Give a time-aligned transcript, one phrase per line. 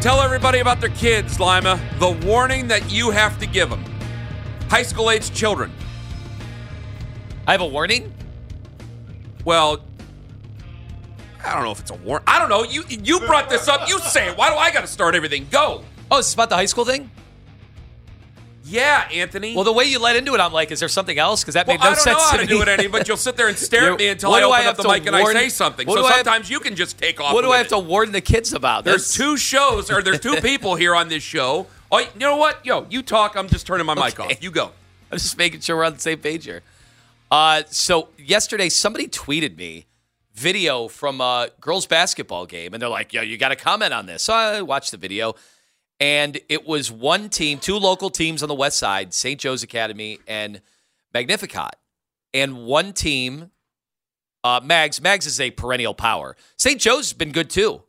[0.00, 1.80] Tell everybody about their kids, Lima.
[1.98, 3.84] The warning that you have to give them.
[4.68, 5.70] High school age children.
[7.46, 8.12] I have a warning?
[9.44, 9.84] Well,
[11.44, 12.24] I don't know if it's a warning.
[12.26, 12.64] I don't know.
[12.64, 13.88] You you brought this up.
[13.88, 14.36] You say it.
[14.36, 15.46] Why do I got to start everything?
[15.50, 15.84] Go.
[16.10, 17.10] Oh, this is about the high school thing?
[18.64, 19.54] Yeah, Anthony.
[19.54, 21.42] Well, the way you led into it, I'm like, is there something else?
[21.42, 22.06] Because that Well, made no sense.
[22.06, 23.56] I don't sense know how to to do it any, but you'll sit there and
[23.58, 25.88] stare at me until what I open I up the mic and I say something.
[25.88, 27.34] So I have- sometimes you can just take off.
[27.34, 27.70] What do I have it.
[27.70, 28.84] to warn the kids about?
[28.84, 31.66] There's two shows, or there's two people here on this show.
[31.90, 32.64] Oh, you know what?
[32.64, 33.36] Yo, you talk.
[33.36, 34.34] I'm just turning my mic Okay.
[34.34, 34.42] off.
[34.42, 34.70] You go.
[35.10, 36.62] I'm just making sure we're on the same page here.
[37.30, 39.86] Uh, so yesterday, somebody tweeted me
[40.34, 44.06] video from a girls' basketball game, and they're like, "Yo, you got to comment on
[44.06, 45.34] this." So I watched the video,
[46.02, 49.38] and it was one team, two local teams on the west side, St.
[49.38, 50.60] Joe's Academy and
[51.14, 51.76] Magnificat,
[52.34, 53.52] and one team,
[54.42, 55.00] uh, Mags.
[55.00, 56.36] Mags is a perennial power.
[56.58, 56.80] St.
[56.80, 57.84] Joe's has been good too.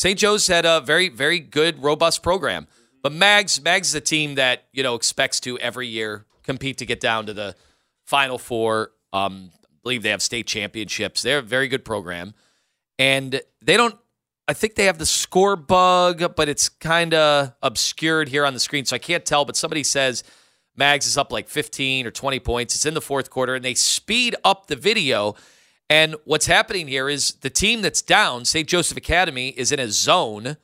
[0.00, 0.18] St.
[0.18, 2.66] Joe's had a very, very good, robust program.
[3.04, 6.86] But Mags, Mags is a team that you know expects to every year compete to
[6.86, 7.54] get down to the
[8.04, 8.90] Final Four.
[9.12, 11.22] Um, I believe they have state championships.
[11.22, 12.34] They're a very good program,
[12.98, 13.94] and they don't.
[14.46, 18.60] I think they have the score bug, but it's kind of obscured here on the
[18.60, 19.44] screen, so I can't tell.
[19.44, 20.22] But somebody says
[20.76, 22.74] Mags is up like 15 or 20 points.
[22.74, 25.34] It's in the fourth quarter, and they speed up the video.
[25.88, 28.68] And what's happening here is the team that's down, St.
[28.68, 30.56] Joseph Academy, is in a zone,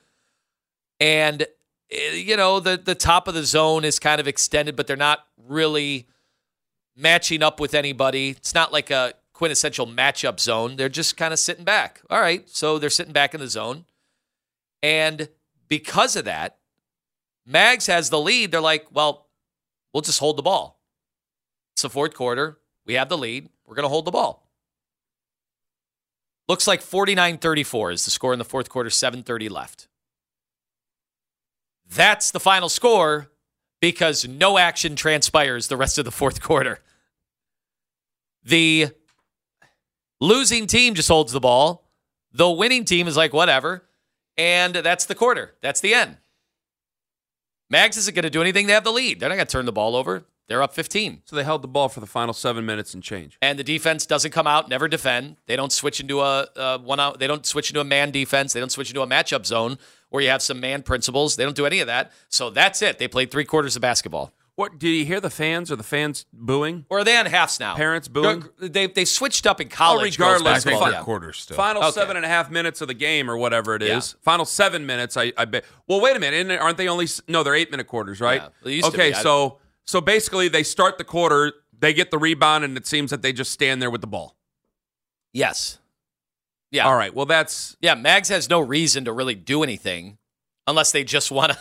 [0.98, 1.42] and
[1.90, 4.96] eh, you know the the top of the zone is kind of extended, but they're
[4.96, 6.06] not really
[6.96, 8.30] matching up with anybody.
[8.30, 10.76] It's not like a quintessential matchup zone.
[10.76, 12.02] They're just kind of sitting back.
[12.10, 13.86] All right, so they're sitting back in the zone,
[14.82, 15.30] and
[15.66, 16.58] because of that,
[17.46, 18.50] Mags has the lead.
[18.50, 19.28] They're like, well,
[19.94, 20.78] we'll just hold the ball.
[21.72, 22.58] It's the fourth quarter.
[22.84, 23.48] We have the lead.
[23.66, 24.46] We're going to hold the ball.
[26.46, 29.88] Looks like 49 34 is the score in the fourth quarter, 7.30 left.
[31.88, 33.30] That's the final score
[33.80, 36.80] because no action transpires the rest of the fourth quarter.
[38.44, 38.90] The
[40.20, 41.88] losing team just holds the ball.
[42.32, 43.84] The winning team is like, whatever.
[44.36, 45.54] And that's the quarter.
[45.60, 46.16] That's the end.
[47.68, 48.66] Mags isn't going to do anything.
[48.66, 49.20] They have the lead.
[49.20, 50.24] They're not going to turn the ball over.
[50.48, 51.22] They're up 15.
[51.26, 53.38] So they held the ball for the final seven minutes and change.
[53.40, 55.36] And the defense doesn't come out, never defend.
[55.46, 57.20] They don't switch into a, a one out.
[57.20, 58.52] They don't switch into a man defense.
[58.52, 61.36] They don't switch into a matchup zone where you have some man principles.
[61.36, 62.10] They don't do any of that.
[62.28, 62.98] So that's it.
[62.98, 64.32] They played three quarters of basketball.
[64.60, 66.84] What did you hear the fans or the fans booing?
[66.90, 67.76] Or are they on halves now?
[67.76, 68.44] Parents booing?
[68.60, 70.20] They they switched up in college.
[70.20, 70.92] Oh, regardless, girls they basketball.
[70.92, 71.02] Yeah.
[71.02, 71.56] quarters still.
[71.56, 71.92] Final Okay.
[71.92, 74.14] seven and a half minutes of the game or whatever it is.
[74.18, 74.22] Yeah.
[74.22, 75.64] Final seven minutes, I, I bet.
[75.88, 76.36] Well, wait a minute.
[76.36, 77.06] Isn't it- aren't they only?
[77.26, 78.42] No, they're eight minute quarters, right?
[78.42, 79.14] Yeah, they used to okay, be.
[79.14, 83.22] So so basically they start the quarter, they get the rebound, and it seems that
[83.22, 84.36] they just stand there with the ball.
[85.32, 85.78] Yes.
[86.70, 86.84] Yeah.
[86.86, 87.14] All right.
[87.14, 87.94] Well, that's Yeah.
[87.94, 90.18] Mags has no reason to really do anything
[90.66, 91.58] unless they just want to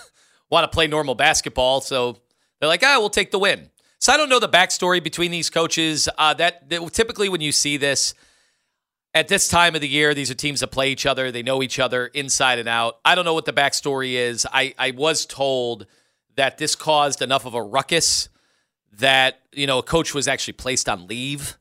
[0.50, 1.80] want to play normal basketball.
[1.80, 2.18] So
[2.60, 3.70] they're like, ah, we'll take the win.
[4.00, 6.08] So I don't know the backstory between these coaches.
[6.18, 8.14] Uh, that, that typically when you see this
[9.14, 11.32] at this time of the year, these are teams that play each other.
[11.32, 13.00] They know each other inside and out.
[13.04, 14.48] I don't know what the backstory is.
[14.52, 15.86] I, I was told
[16.36, 18.30] that this caused enough of a ruckus
[18.94, 21.58] that you know a coach was actually placed on leave.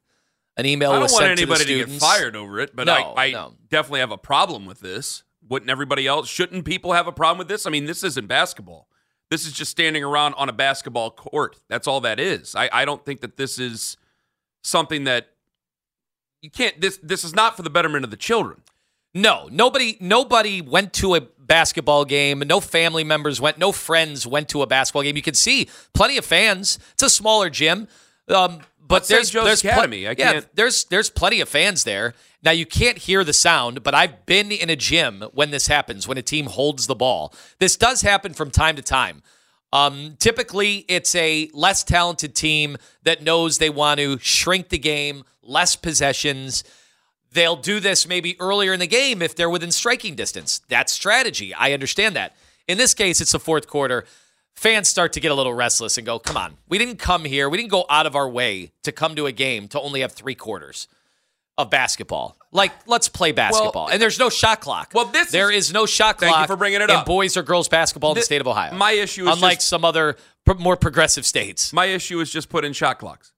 [0.56, 3.26] An email I don't want anybody to to, get fired over it, but No, I,
[3.26, 3.54] I no.
[3.68, 5.22] definitely have a problem with this.
[5.48, 6.28] Wouldn't everybody else?
[6.28, 7.64] Shouldn't people have a problem with this?
[7.64, 8.88] I mean, this isn't basketball.
[9.30, 11.56] This is just standing around on a basketball court.
[11.68, 12.54] That's all that is.
[12.54, 13.96] I, I don't think that this is
[14.62, 15.28] something that
[16.40, 16.80] you can't.
[16.80, 18.62] This this is not for the betterment of the children.
[19.14, 22.40] No, nobody nobody went to a basketball game.
[22.40, 23.58] No family members went.
[23.58, 25.16] No friends went to a basketball game.
[25.16, 26.78] You can see plenty of fans.
[26.92, 27.88] It's a smaller gym,
[28.28, 29.16] um, but St.
[29.18, 32.14] there's Joe's there's pl- I yeah, can't- there's there's plenty of fans there.
[32.42, 36.06] Now you can't hear the sound, but I've been in a gym when this happens
[36.08, 37.34] when a team holds the ball.
[37.58, 39.22] This does happen from time to time.
[39.72, 45.24] Um, typically, it's a less talented team that knows they want to shrink the game,
[45.42, 46.64] less possessions.
[47.32, 50.62] They'll do this maybe earlier in the game if they're within striking distance.
[50.68, 51.52] That's strategy.
[51.52, 52.34] I understand that.
[52.66, 54.06] In this case, it's the fourth quarter.
[54.58, 57.48] Fans start to get a little restless and go, come on, we didn't come here.
[57.48, 60.10] We didn't go out of our way to come to a game to only have
[60.10, 60.88] three quarters
[61.56, 62.36] of basketball.
[62.50, 63.86] Like, let's play basketball.
[63.86, 64.90] and there's no shot clock.
[64.94, 66.32] Well, this there is- is no shot clock.
[66.32, 67.06] Thank you for bringing it in up.
[67.06, 68.74] boys or girls basketball in the state of Ohio.
[68.74, 71.72] my issue is unlike just- some other pr- more progressive states.
[71.72, 73.30] My issue is just put in shot clocks.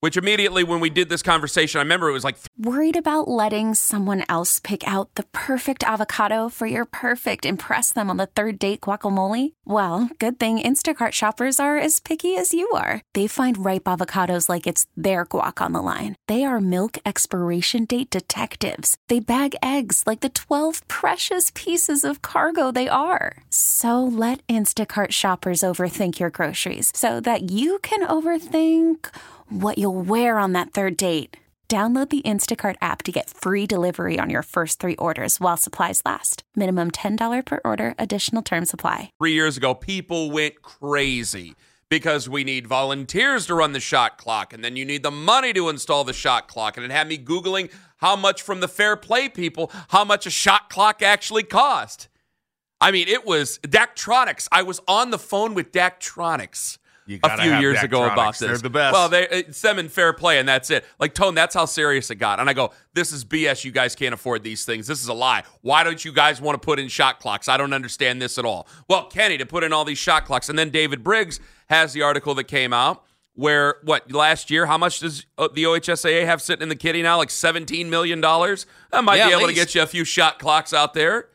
[0.00, 3.74] Which immediately, when we did this conversation, I remember it was like Worried about letting
[3.74, 8.58] someone else pick out the perfect avocado for your perfect impress them on the third
[8.58, 9.54] date guacamole?
[9.64, 13.00] Well, good thing Instacart shoppers are as picky as you are.
[13.14, 16.16] They find ripe avocados like it's their guac on the line.
[16.26, 18.96] They are milk expiration date detectives.
[19.08, 23.38] They bag eggs like the 12 precious pieces of cargo they are.
[23.50, 29.10] So let Instacart shoppers overthink your groceries so that you can overthink
[29.50, 31.36] what you'll wear on that third date.
[31.68, 36.00] Download the Instacart app to get free delivery on your first three orders while supplies
[36.06, 36.42] last.
[36.56, 39.10] Minimum $10 per order, additional term supply.
[39.18, 41.54] three years ago, people went crazy
[41.90, 45.52] because we need volunteers to run the shot clock, and then you need the money
[45.52, 46.78] to install the shot clock.
[46.78, 50.30] And it had me Googling how much from the fair play people, how much a
[50.30, 52.08] shot clock actually cost.
[52.80, 54.48] I mean, it was Daktronics.
[54.50, 56.87] I was on the phone with Daktronics You
[57.22, 58.48] a few have years ago about this.
[58.48, 58.92] They're the best.
[58.92, 60.84] Well, they, it's them in fair play, and that's it.
[60.98, 62.38] Like, Tone, that's how serious it got.
[62.40, 63.64] And I go, this is BS.
[63.64, 64.86] You guys can't afford these things.
[64.86, 65.42] This is a lie.
[65.62, 67.48] Why don't you guys want to put in shot clocks?
[67.48, 68.68] I don't understand this at all.
[68.88, 70.48] Well, Kenny, to put in all these shot clocks.
[70.48, 74.76] And then David Briggs has the article that came out where, what, last year, how
[74.76, 77.16] much does uh, the OHSAA have sitting in the kitty now?
[77.18, 78.20] Like $17 million?
[78.20, 81.28] That might Yeah, be at able to get you a few shot clocks out there.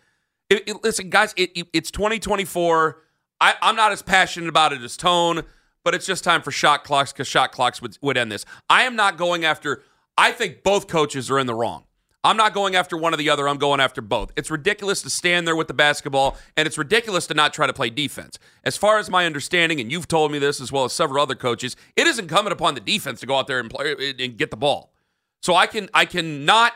[0.49, 2.99] It- it- listen, guys, it, it- it's 2024.
[3.41, 5.43] I, I'm not as passionate about it as Tone,
[5.83, 8.45] but it's just time for shot clocks because shot clocks would, would end this.
[8.69, 9.83] I am not going after,
[10.17, 11.85] I think both coaches are in the wrong.
[12.25, 13.49] I'm not going after one or the other.
[13.49, 14.31] I'm going after both.
[14.37, 17.73] It's ridiculous to stand there with the basketball, and it's ridiculous to not try to
[17.73, 18.39] play defense.
[18.63, 21.35] As far as my understanding, and you've told me this as well as several other
[21.35, 24.51] coaches, it is incumbent upon the defense to go out there and play and get
[24.51, 24.93] the ball.
[25.41, 26.71] So I can I cannot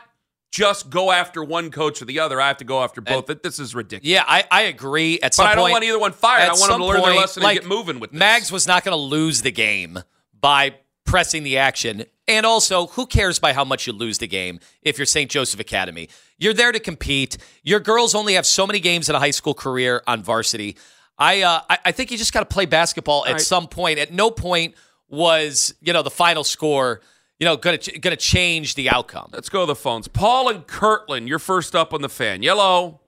[0.50, 2.40] just go after one coach or the other.
[2.40, 3.26] I have to go after both.
[3.42, 4.08] this is ridiculous.
[4.08, 5.20] Yeah, I, I agree.
[5.20, 6.48] At some But I don't point, want either one fired.
[6.48, 8.18] I want them to learn their lesson like, and get moving with this.
[8.18, 9.98] Mags was not going to lose the game
[10.38, 10.74] by
[11.04, 12.04] pressing the action.
[12.26, 15.30] And also, who cares by how much you lose the game if you're St.
[15.30, 16.08] Joseph Academy?
[16.38, 17.38] You're there to compete.
[17.62, 20.76] Your girls only have so many games in a high school career on varsity.
[21.18, 23.40] I uh, I, I think you just got to play basketball at right.
[23.40, 23.98] some point.
[23.98, 24.74] At no point
[25.08, 27.00] was you know the final score
[27.38, 29.30] you know going to going to change the outcome.
[29.32, 30.08] Let's go to the phones.
[30.08, 32.42] Paul and Kirtland, you're first up on the fan.
[32.42, 33.00] Yellow.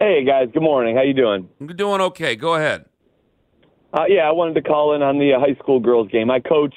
[0.00, 0.96] Hey guys, good morning.
[0.96, 1.48] How you doing?
[1.60, 2.34] I'm doing okay.
[2.34, 2.86] Go ahead.
[3.92, 6.30] Uh, yeah, I wanted to call in on the uh, high school girls game.
[6.30, 6.74] I coach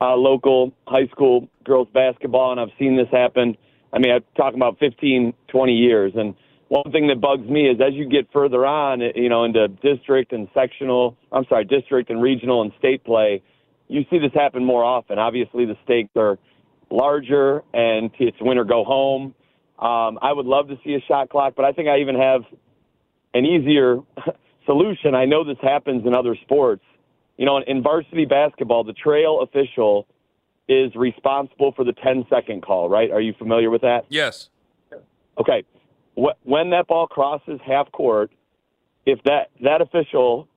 [0.00, 3.56] uh, local high school girls basketball, and I've seen this happen.
[3.92, 6.12] I mean, I'm talking about 15, 20 years.
[6.14, 6.34] And
[6.68, 10.32] one thing that bugs me is as you get further on, you know, into district
[10.32, 13.42] and sectional, I'm sorry, district and regional and state play,
[13.88, 15.18] you see this happen more often.
[15.18, 16.38] Obviously, the stakes are
[16.90, 19.34] larger, and it's win or go home.
[19.78, 22.42] Um, I would love to see a shot clock, but I think I even have
[23.34, 23.98] an easier
[24.66, 25.14] solution.
[25.14, 26.82] I know this happens in other sports.
[27.36, 30.06] You know, in, in varsity basketball, the trail official
[30.68, 33.10] is responsible for the 10 second call, right?
[33.10, 34.06] Are you familiar with that?
[34.08, 34.48] Yes.
[35.38, 35.64] Okay.
[36.14, 38.30] When that ball crosses half court,
[39.04, 40.48] if that, that official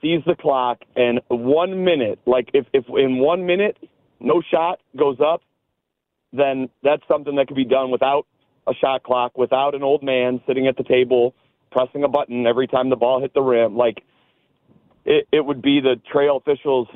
[0.00, 3.76] sees the clock and one minute, like if, if in one minute
[4.20, 5.42] no shot goes up,
[6.32, 8.26] then that's something that could be done without
[8.66, 11.34] a shot clock, without an old man sitting at the table
[11.70, 13.76] pressing a button every time the ball hit the rim.
[13.76, 14.02] Like
[15.04, 16.88] it, it would be the trail official's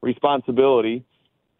[0.00, 1.04] responsibility.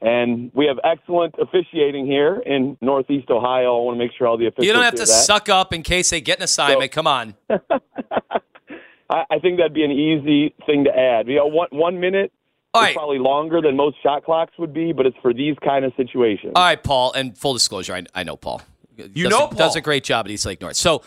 [0.01, 3.81] And we have excellent officiating here in Northeast Ohio.
[3.81, 4.67] I want to make sure all the officials.
[4.67, 5.07] You don't have to that.
[5.07, 6.93] suck up in case they get an assignment.
[6.93, 7.35] Come on.
[9.11, 11.29] I, I think that'd be an easy thing to add.
[11.29, 12.33] You know, one one minute
[12.75, 12.95] All is right.
[12.97, 16.53] probably longer than most shot clocks would be, but it's for these kind of situations.
[16.55, 17.13] All right, Paul.
[17.13, 18.63] And full disclosure, I, I know Paul.
[18.97, 20.77] You does know a, does a great job at Eastlake North.
[20.77, 21.03] So,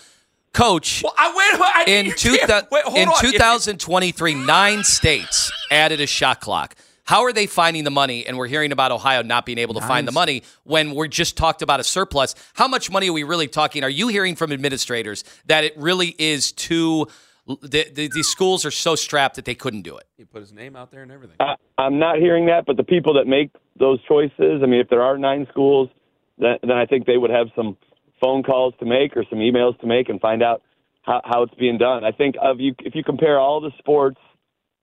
[0.53, 1.59] Coach, Well, I wait.
[1.61, 3.21] wait I, in two, can't- wait, in on.
[3.21, 6.75] 2023, nine states added a shot clock.
[7.03, 8.25] How are they finding the money?
[8.25, 11.35] And we're hearing about Ohio not being able to find the money when we're just
[11.35, 12.35] talked about a surplus.
[12.53, 13.83] How much money are we really talking?
[13.83, 17.07] Are you hearing from administrators that it really is too
[17.47, 20.05] The, the, these schools are so strapped that they couldn't do it.
[20.17, 21.37] He put his name out there and everything.
[21.39, 24.89] I, I'm not hearing that, but the people that make those choices, I mean, if
[24.89, 25.89] there are nine schools,
[26.37, 27.77] then, then I think they would have some
[28.21, 30.61] phone calls to make or some emails to make and find out
[31.01, 32.03] how, how it's being done.
[32.03, 34.19] I think of you if you compare all the sports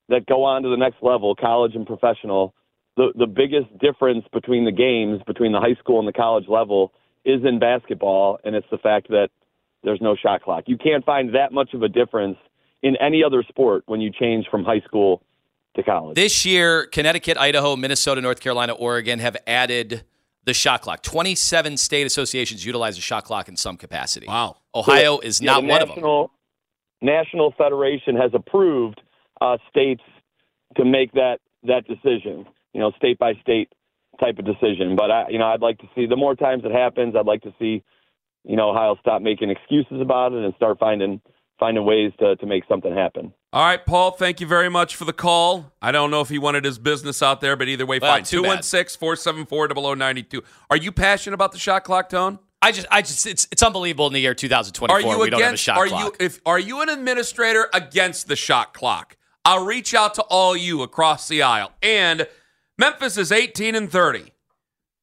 [0.08, 2.54] that go on to the next level, college and professional,
[2.96, 6.92] the the biggest difference between the games between the high school and the college level
[7.24, 9.28] is in basketball, and it's the fact that
[9.82, 10.64] there's no shot clock.
[10.66, 12.36] You can't find that much of a difference
[12.82, 15.22] in any other sport when you change from high school
[15.76, 16.14] to college.
[16.16, 20.04] This year, Connecticut, Idaho, Minnesota, North Carolina, Oregon have added
[20.44, 21.02] the shot clock.
[21.02, 24.26] 27 state associations utilize the shot clock in some capacity.
[24.26, 24.56] Wow.
[24.74, 25.96] Ohio is Yeah, not the one of them.
[25.96, 26.30] national,
[27.02, 29.00] National Federation has approved
[29.40, 30.02] uh, states
[30.76, 32.46] to make that that decision.
[32.72, 33.72] You know, state by state
[34.20, 34.96] type of decision.
[34.96, 37.14] But I, you know, I'd like to see the more times it happens.
[37.16, 37.82] I'd like to see,
[38.44, 41.20] you know, Ohio will stop making excuses about it and start finding
[41.58, 43.32] finding ways to to make something happen.
[43.52, 45.72] All right, Paul, thank you very much for the call.
[45.80, 48.22] I don't know if he wanted his business out there, but either way, Well, fine.
[48.24, 48.62] too bad.
[48.62, 50.42] 216 474 0092.
[50.70, 52.38] Are you passionate about the shot clock, Tone?
[52.60, 55.40] I just, I just, it's, it's unbelievable in the year 2024 Are you we don't
[55.40, 55.62] have a against?
[55.62, 56.16] shot Are clock.
[56.20, 59.16] you if are you an administrator against the shot clock?
[59.44, 61.72] I'll reach out to all you across the aisle.
[61.82, 62.26] And
[62.76, 64.32] Memphis is 18 and 30.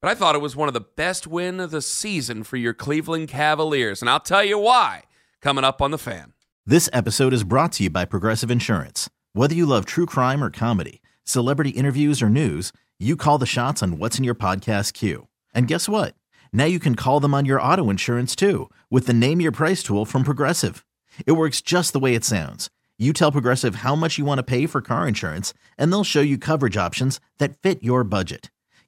[0.02, 2.74] But I thought it was one of the best win of the season for your
[2.74, 5.04] Cleveland Cavaliers, and I'll tell you why.
[5.40, 6.32] Coming up on the fan.
[6.66, 9.08] This episode is brought to you by Progressive Insurance.
[9.32, 13.82] Whether you love true crime or comedy, celebrity interviews or news, you call the shots
[13.82, 15.28] on what's in your podcast queue.
[15.54, 16.14] And guess what?
[16.52, 19.82] Now you can call them on your auto insurance too with the Name Your Price
[19.82, 20.84] tool from Progressive.
[21.26, 22.70] It works just the way it sounds.
[22.98, 26.20] You tell Progressive how much you want to pay for car insurance, and they'll show
[26.22, 28.50] you coverage options that fit your budget.